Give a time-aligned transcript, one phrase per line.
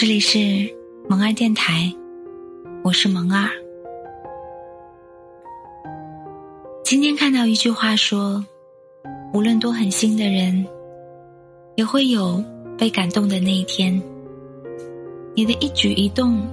[0.00, 0.38] 这里是
[1.08, 1.92] 萌二电台，
[2.84, 3.50] 我是萌二。
[6.84, 8.46] 今天看到一句话说
[9.34, 10.64] ：“无论多狠心的人，
[11.74, 12.40] 也会有
[12.78, 14.00] 被感动的那一天。
[15.34, 16.46] 你的一举一动，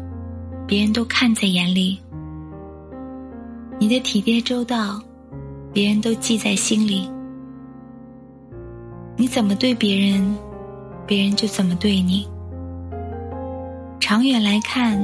[0.66, 2.00] 别人都看在眼里；
[3.80, 5.00] 你的体贴周到，
[5.72, 7.08] 别人都记在心里。
[9.16, 10.36] 你怎么对别人，
[11.06, 12.28] 别人就怎么对你。”
[14.08, 14.96] 长远来看，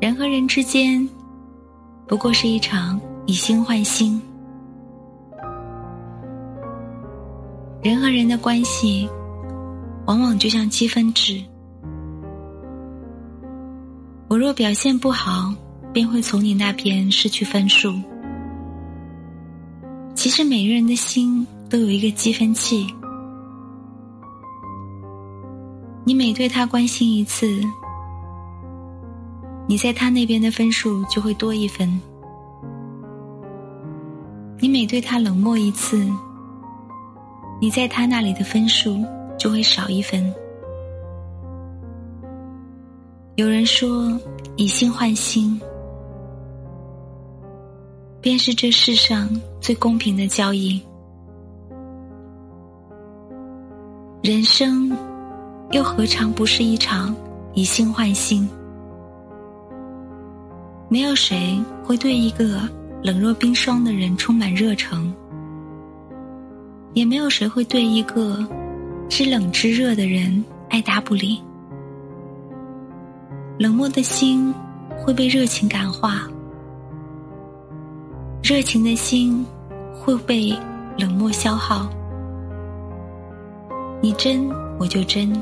[0.00, 1.06] 人和人之间
[2.06, 4.18] 不过是一场以心换心。
[7.82, 9.06] 人和人的关系，
[10.06, 11.44] 往往就像积分制。
[14.28, 15.52] 我若表现不好，
[15.92, 17.92] 便会从你那边失去分数。
[20.14, 22.86] 其实每个人的心都有一个积分器，
[26.06, 27.60] 你每对他关心一次。
[29.68, 32.00] 你在他那边的分数就会多一分，
[34.60, 36.06] 你每对他冷漠一次，
[37.60, 39.04] 你在他那里的分数
[39.36, 40.32] 就会少一分。
[43.34, 44.16] 有人说，
[44.56, 45.60] 以心换心，
[48.20, 49.28] 便是这世上
[49.60, 50.80] 最公平的交易。
[54.22, 54.96] 人生，
[55.72, 57.14] 又何尝不是一场
[57.52, 58.48] 以心换心？
[60.88, 62.60] 没有谁会对一个
[63.02, 65.12] 冷若冰霜的人充满热诚，
[66.94, 68.46] 也没有谁会对一个
[69.08, 71.42] 知冷知热的人爱答不理。
[73.58, 74.54] 冷漠的心
[74.98, 76.22] 会被热情感化，
[78.40, 79.44] 热情的心
[79.92, 80.56] 会被
[80.96, 81.90] 冷漠消耗。
[84.00, 85.32] 你真我就真，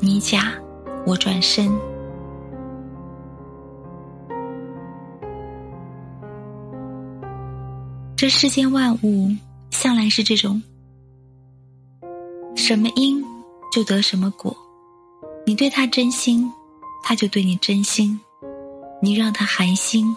[0.00, 0.52] 你假
[1.06, 1.70] 我转身。
[8.22, 9.34] 这世间万物
[9.72, 10.62] 向来是这种，
[12.54, 13.20] 什么因
[13.72, 14.56] 就得什么果。
[15.44, 16.48] 你对他真心，
[17.02, 18.16] 他就对你真心；
[19.02, 20.16] 你让他寒心，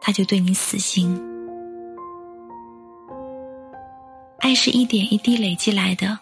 [0.00, 1.14] 他就对你死心。
[4.38, 6.18] 爱是一点一滴累积来的，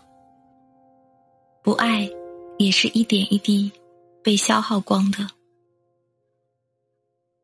[1.63, 2.11] 不爱
[2.59, 3.71] 也是一点一滴
[4.25, 5.29] 被消耗光的。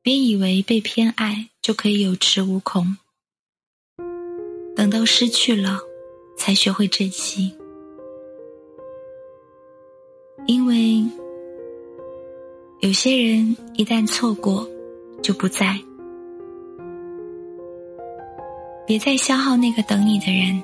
[0.03, 2.97] 别以为被偏爱就可以有恃无恐。
[4.89, 5.79] 等到失去了，
[6.35, 7.53] 才学会珍惜。
[10.47, 11.05] 因为
[12.81, 14.67] 有些人一旦错过，
[15.23, 15.79] 就不在。
[18.87, 20.63] 别再消耗那个等你的人，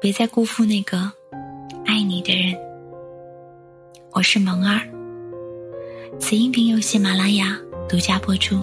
[0.00, 1.10] 别再辜负那个
[1.84, 2.54] 爱你的人。
[4.12, 4.80] 我是萌儿，
[6.20, 7.58] 此音频由喜马拉雅
[7.88, 8.60] 独家播出。